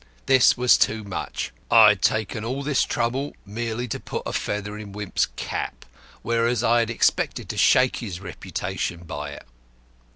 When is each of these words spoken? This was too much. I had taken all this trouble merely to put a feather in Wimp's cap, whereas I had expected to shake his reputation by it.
This 0.25 0.57
was 0.57 0.79
too 0.79 1.03
much. 1.03 1.51
I 1.69 1.89
had 1.89 2.01
taken 2.01 2.43
all 2.43 2.63
this 2.63 2.81
trouble 2.85 3.33
merely 3.45 3.87
to 3.89 3.99
put 3.99 4.23
a 4.25 4.33
feather 4.33 4.75
in 4.75 4.93
Wimp's 4.93 5.27
cap, 5.35 5.85
whereas 6.23 6.63
I 6.63 6.79
had 6.79 6.89
expected 6.89 7.47
to 7.49 7.55
shake 7.57 7.97
his 7.97 8.19
reputation 8.19 9.01
by 9.03 9.33
it. 9.33 9.47